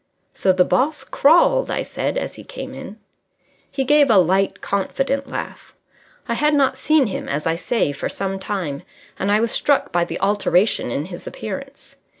"So 0.33 0.51
the 0.51 0.65
boss 0.65 1.03
crawled?" 1.03 1.69
I 1.69 1.83
said, 1.83 2.17
as 2.17 2.33
he 2.33 2.43
came 2.43 2.73
in. 2.73 2.97
He 3.69 3.83
gave 3.83 4.09
a 4.09 4.17
light, 4.17 4.59
confident 4.59 5.29
laugh. 5.29 5.75
I 6.27 6.33
had 6.33 6.55
not 6.55 6.75
seen 6.75 7.05
him, 7.05 7.29
as 7.29 7.45
I 7.45 7.55
say, 7.55 7.91
for 7.91 8.09
some 8.09 8.39
time, 8.39 8.81
and 9.19 9.31
I 9.31 9.39
was 9.39 9.51
struck 9.51 9.91
by 9.91 10.03
the 10.05 10.19
alteration 10.19 10.89
in 10.89 11.05
his 11.05 11.27
appearance. 11.27 11.97